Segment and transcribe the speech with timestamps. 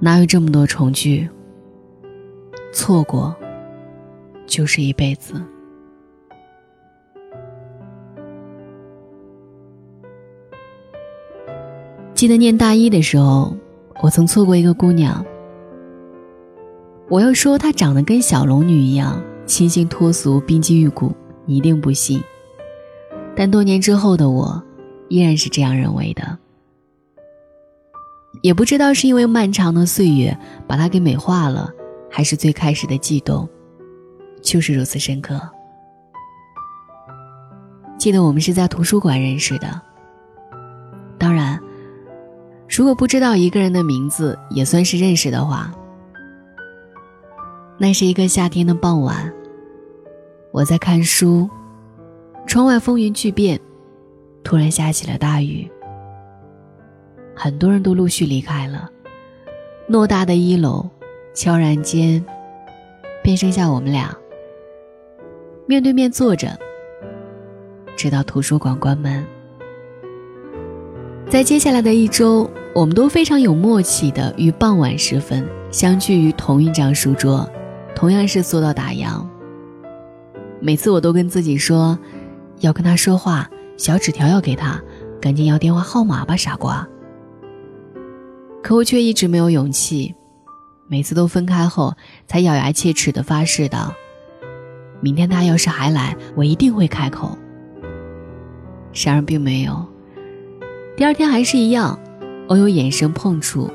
[0.00, 1.28] 哪有这么多重聚？
[2.72, 3.34] 错过
[4.46, 5.34] 就是一辈子。
[12.14, 13.56] 记得念大一的时候，
[14.00, 15.24] 我曾错过一个姑娘。
[17.08, 21.12] 我要说她长得跟小龙女一样，清新脱俗、冰肌玉骨，
[21.44, 22.22] 你一定不信。
[23.34, 24.62] 但多年之后的我，
[25.08, 26.38] 依然是这样认为的。
[28.42, 30.36] 也不知道是因为漫长的岁月
[30.66, 31.70] 把它给美化了，
[32.10, 33.48] 还是最开始的悸动，
[34.42, 35.40] 就是如此深刻。
[37.98, 39.80] 记得我们是在图书馆认识的。
[41.18, 41.60] 当然。
[42.70, 45.72] 如果不知道一个人的名字也算是认识的话，
[47.78, 49.32] 那是一个夏天的傍晚，
[50.52, 51.48] 我在看书，
[52.46, 53.58] 窗外风云巨变，
[54.44, 55.68] 突然下起了大雨，
[57.40, 58.90] 很多人都陆续离开了，
[59.88, 60.84] 偌大的一楼，
[61.32, 62.24] 悄然间，
[63.22, 64.12] 便剩下我们俩，
[65.64, 66.58] 面对面坐着，
[67.96, 69.24] 直到图书馆关门。
[71.30, 77.48] 在接下来的一周，我们都非常有默契的于傍晚时分相聚于同一张书桌，
[77.94, 79.24] 同样是坐到打烊。
[80.58, 81.96] 每次我都跟自己说，
[82.58, 84.82] 要跟他说话，小纸条要给他，
[85.20, 86.84] 赶紧要电话号码吧，傻瓜。
[88.62, 90.14] 可我却一直没有勇气，
[90.88, 91.94] 每次都分开后
[92.26, 93.92] 才咬牙切齿的发誓道：
[95.00, 97.36] 明天他要是还来，我一定会开口。
[98.92, 99.86] 然而并没有。
[100.96, 101.98] 第二天还是一样，
[102.48, 103.70] 偶有眼神碰触，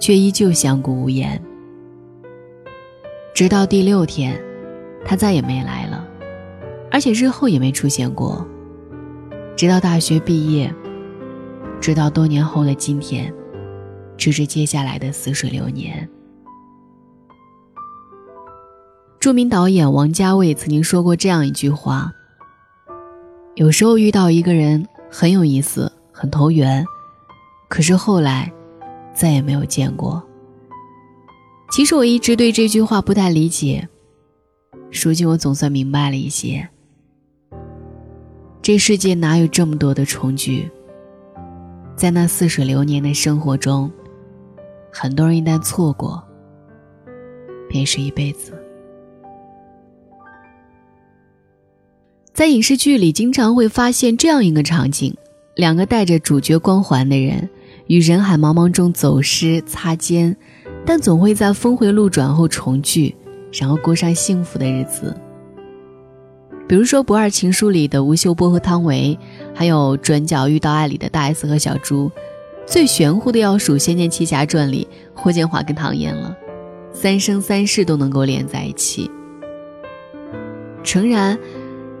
[0.00, 1.40] 却依旧相顾无言。
[3.34, 4.40] 直到第六天，
[5.04, 6.08] 他再也没来了，
[6.90, 8.46] 而且日后也没出现过。
[9.54, 10.72] 直到大学毕业，
[11.80, 13.30] 直到多年后的今天，
[14.16, 16.08] 直至接下来的似水流年。
[19.20, 22.12] 著名导演王家卫曾经说过这样一句话
[23.56, 26.82] ：“有时候遇到一个人很有意思。”很投缘，
[27.68, 28.50] 可是后来
[29.12, 30.26] 再也没有见过。
[31.70, 33.86] 其实我一直对这句话不太理解，
[35.04, 36.66] 如今我总算明白了一些。
[38.62, 40.70] 这世界哪有这么多的重聚？
[41.94, 43.90] 在那似水流年的生活中，
[44.98, 46.24] 很多人一旦错过，
[47.68, 48.54] 便是一辈子。
[52.32, 55.14] 在影视剧里，经常会发现这样一个场景。
[55.54, 57.46] 两个带着主角光环的人，
[57.88, 60.34] 与人海茫茫中走失擦肩，
[60.86, 63.14] 但总会在峰回路转后重聚，
[63.52, 65.14] 然后过上幸福的日子。
[66.66, 69.18] 比如说《不二情书》里的吴秀波和汤唯，
[69.54, 72.10] 还有《转角遇到爱》里的大 S 和小猪。
[72.66, 76.36] 最玄乎的要数《仙剑奇侠传》里霍建华跟唐嫣了，
[76.92, 79.08] 三生三世都能够连在一起。
[80.82, 81.38] 诚然，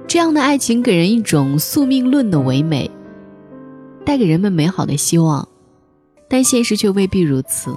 [0.08, 2.90] 这样的爱情给人一种宿命论的唯美。
[4.04, 5.48] 带给人们美好的希望，
[6.28, 7.76] 但现实却未必如此。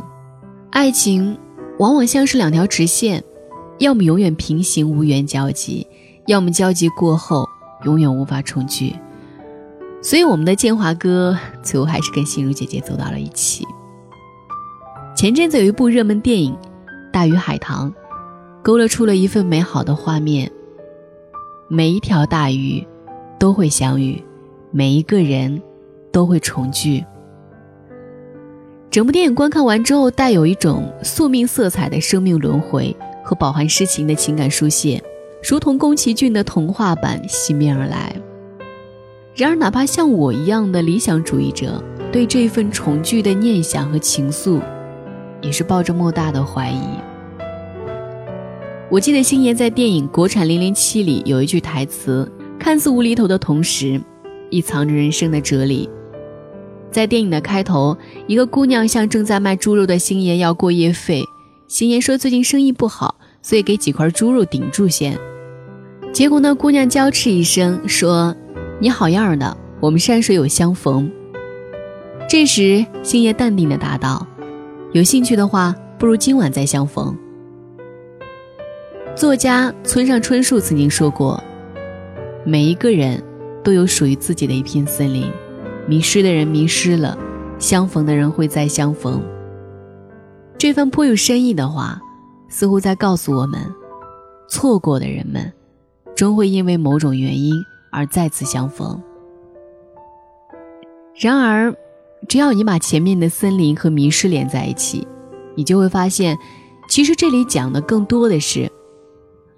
[0.72, 1.38] 爱情
[1.80, 3.24] 往往像是两条直线，
[3.80, 5.88] 要么永远平行无缘交集，
[6.28, 7.48] 要么交集过后
[7.86, 8.96] 永远无法重聚。
[10.02, 13.66] 所以，我们的建华哥最后还是跟心如姐姐走到了一起。
[15.16, 16.54] 前阵子有一部热门电影
[17.12, 17.92] 《大鱼海棠》，
[18.64, 20.52] 勾勒出了一份美好的画面：
[21.68, 22.86] 每一条大鱼
[23.38, 24.24] 都会相遇，
[24.72, 25.62] 每一个人。
[26.12, 27.06] 都会重聚。
[28.90, 35.00] 整部电影观看完之后，带有一种宿命色彩的生命轮回和饱含诗情的情感书写，
[35.48, 38.12] 如同宫崎骏的童话版袭面而来。
[39.36, 41.82] 然而，哪怕像我一样的理想主义者，
[42.12, 44.60] 对这份重聚的念想和情愫，
[45.42, 46.82] 也是抱着莫大的怀疑。
[48.90, 54.02] 我记得星爷在电影《国产零零七》里有一句台词，看似无厘头的同时，
[54.50, 55.88] 亦藏着人生的哲理。
[56.92, 61.24] 在电影的开头，一个姑娘向正在卖猪肉的星爷要过夜费。
[61.68, 65.16] 星爷说最近生意不好，所以给几块猪肉顶住先。
[66.12, 68.36] 结果那姑娘娇斥一声说
[68.82, 71.12] ：“你好样的，我们山水有相逢。”
[72.30, 74.26] 这时星爷淡定地答道
[74.94, 77.14] ：“有兴趣的话，不如今晚再相逢。”
[79.18, 81.44] 作家村上春树曾经说过
[82.46, 83.22] ：“每一个人
[83.64, 85.30] 都有属于自己的一片森林。”
[85.86, 87.18] 迷失的人迷失了，
[87.58, 89.22] 相逢的人会再相逢。
[90.58, 92.00] 这番颇有深意的话，
[92.48, 93.60] 似乎在告诉我们：
[94.48, 95.52] 错过的人们，
[96.16, 97.56] 终会因为某种原因
[97.92, 99.02] 而再次相逢。
[101.16, 101.76] 然而，
[102.28, 105.08] 只要你把前面的森林和迷失连在一起，
[105.56, 106.38] 你就会发现，
[106.88, 108.72] 其实这里讲的更多的是，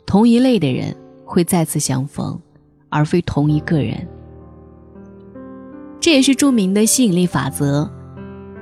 [0.05, 2.39] 同一类的人会再次相逢，
[2.89, 4.07] 而非同一个人。
[5.99, 7.87] 这也是著名的吸引力法则，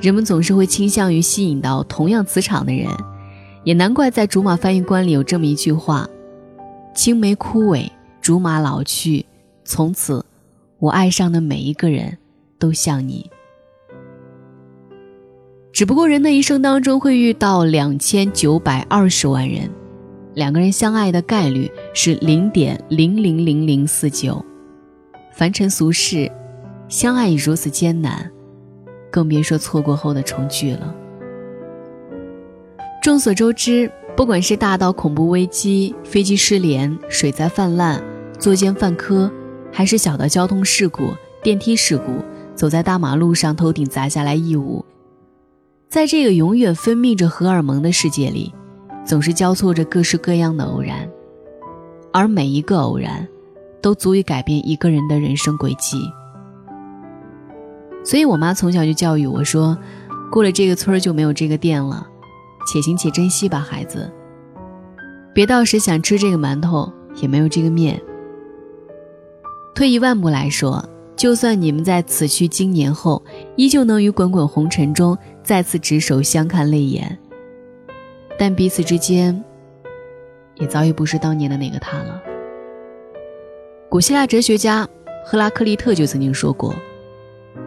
[0.02, 2.90] 人们总是会倾向于吸引到同样磁场的人，
[3.64, 6.06] 也难怪在竹马翻译官里有这么一句话
[6.94, 7.90] ：“青梅枯萎，
[8.22, 9.26] 竹马老去，
[9.70, 10.26] 从此，
[10.80, 12.18] 我爱上的每一个人，
[12.58, 13.30] 都像你。”
[15.72, 19.70] 只不过人的一生当中会遇到两千九百二十万人，
[20.34, 24.44] 两个人相爱的概率是零点零零零零四九，
[25.32, 26.32] 凡尘俗世。
[26.88, 28.28] 相爱已如此艰难，
[29.12, 30.96] 更别说错过后的重聚了。
[33.04, 38.04] 众所周知，不管是大到恐怖危机、飞机失联、水灾泛滥、
[38.40, 39.32] 作奸犯科，
[39.72, 42.24] 还是小的交通事故、电梯事故，
[42.56, 44.84] 走在大马路上头顶砸下来异物，
[45.88, 48.54] 在这个永远分泌着荷尔蒙的世界里，
[49.06, 51.10] 总是交错着各式各样的偶然，
[52.12, 53.28] 而每一个偶然，
[53.82, 56.02] 都足以改变一个人的人生轨迹。
[58.04, 59.78] 所以，我妈从小就教育我说
[60.32, 62.08] ：“过了这个村就没有这个店了，
[62.68, 64.12] 且行且珍惜吧，孩子。
[65.34, 66.92] 别到时想吃这个馒头，
[67.22, 68.02] 也没有这个面。”
[69.80, 70.84] 退一万步来说，
[71.16, 73.24] 就算你们在此去经年后，
[73.56, 77.18] 依旧能于滚滚红尘中再次执手相看泪眼，
[78.38, 79.42] 但彼此之间，
[80.56, 82.22] 也早已不是当年的那个他了。
[83.88, 84.86] 古希腊哲学家
[85.26, 86.76] 赫拉克利特就曾经说过。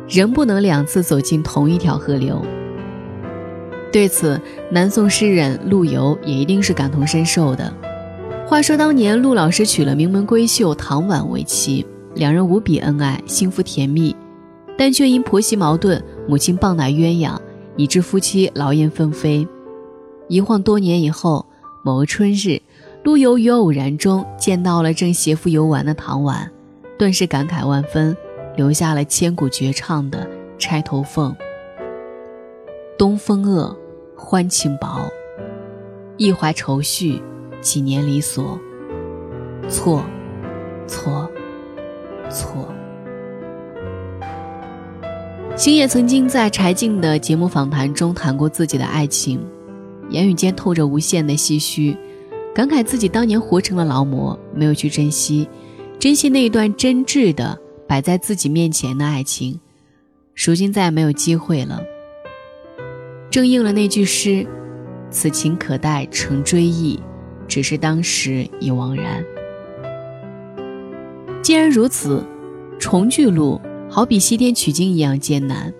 [0.06, 2.44] 人不能两次走进同一条河流。
[3.90, 4.38] 对此，
[4.70, 7.72] 南宋诗人陆游也一定是感同身受的。
[8.46, 14.14] 话说当年陆老师娶了名门闺秀唐婉为妻，两人无比恩爱，幸福甜蜜，
[14.76, 17.38] 但却因婆媳矛盾、母亲棒打鸳鸯，
[17.76, 19.46] 以致夫妻劳燕分飞。
[20.28, 21.46] 一晃多年以后，
[21.84, 22.60] 某个春日，
[23.02, 26.50] 陆游于偶然中见到了正携夫游玩的唐婉，
[26.98, 28.16] 顿时感慨万分。
[28.54, 30.26] 留下了千古绝唱的
[30.58, 31.32] 《钗头凤》
[32.98, 33.74] ：“东风恶，
[34.14, 35.10] 欢情薄，
[36.18, 37.22] 一怀愁绪，
[37.62, 38.58] 几年离索。
[39.70, 40.04] 错，
[40.86, 41.31] 错，
[42.32, 42.69] 错。”
[45.55, 49.40] 星爷曾经在柴静的节目访谈中谈过自己的爱情，
[50.11, 51.96] 言语间透着无限的唏嘘，
[52.55, 55.49] 感慨自己当年活成了劳模，没有去珍惜，
[55.99, 57.58] 珍惜那一段真挚的。
[57.84, 59.61] 摆在自己面前的爱情，
[60.34, 61.79] 如今再也没有机会了。
[63.29, 64.46] 正应了那句诗
[65.11, 66.99] ：“此情可待成追忆，
[67.46, 69.23] 只是当时已惘然。”
[71.42, 72.24] 既然如此，
[72.78, 73.60] 重聚路
[73.90, 75.74] 好比西天取经一样艰难，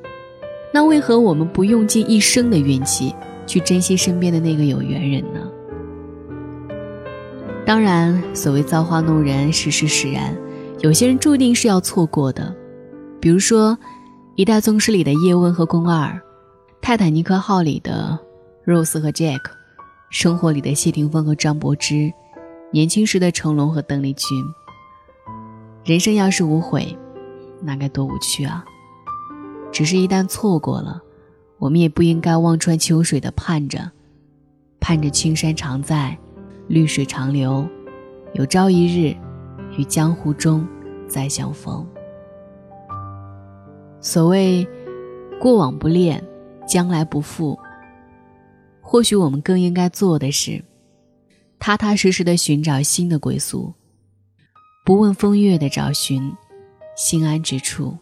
[0.75, 3.14] 那为何我们不用尽一生的运气
[3.47, 5.41] 去珍惜身边的那个有缘人呢？
[7.64, 10.37] 当然，所谓造化弄人，世事使然。
[10.81, 12.53] 有些人注定是要错过的，
[13.20, 13.70] 比如说
[14.35, 16.08] 《一代宗师》里的叶问和宫二，
[16.81, 18.19] 《泰坦尼克号》里的
[18.67, 19.38] Rose 和 Jack，
[20.11, 22.12] 生活里的谢霆锋和张柏芝，
[22.73, 24.44] 年轻时的成龙和邓丽君。
[25.84, 26.96] 人生要是无悔，
[27.61, 28.65] 那该多无趣啊！
[29.72, 31.03] 只是，一旦错过了，
[31.58, 33.91] 我们也不应该望穿秋水的盼着，
[34.81, 36.17] 盼着青山常在，
[36.69, 37.67] 绿水长流，
[38.34, 39.17] 有朝一日。
[39.79, 40.69] 与江湖中
[41.08, 41.82] 再相逢。
[44.03, 44.69] 所谓
[45.41, 46.22] 过往不恋，
[46.69, 47.58] 将来不负。
[48.82, 50.62] 或许我们更应该做的是，
[51.58, 53.72] 踏踏实实的寻找新的归宿，
[54.84, 56.36] 不问风月的找寻
[56.96, 57.96] 心安之处。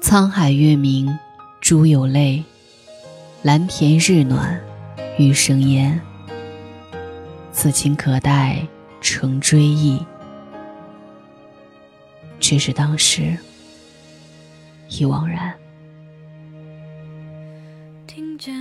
[0.00, 1.18] 沧海月明，
[1.60, 2.42] 珠有泪；
[3.42, 4.58] 蓝田日暖，
[5.18, 6.00] 玉生烟。
[7.52, 8.66] 此情可待
[9.02, 10.02] 成追忆，
[12.40, 13.36] 只是当时
[14.88, 15.54] 已惘然。
[18.06, 18.54] 听见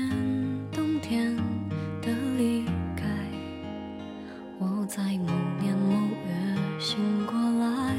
[4.94, 5.32] 在某
[5.62, 5.94] 年某
[6.28, 7.96] 月醒过来。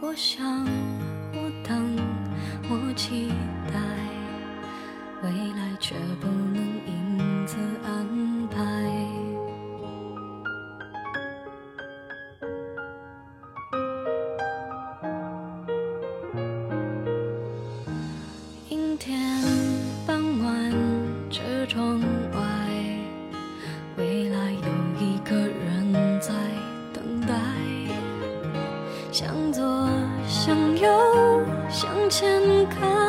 [0.00, 0.64] 我想，
[1.34, 1.96] 我等，
[2.68, 3.32] 我期
[3.72, 3.74] 待，
[5.24, 6.28] 未来却不
[31.72, 32.99] 向前看。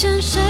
[0.00, 0.49] 真实。